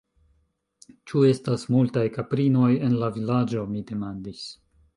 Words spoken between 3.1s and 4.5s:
Vilaĝo? mi demandis.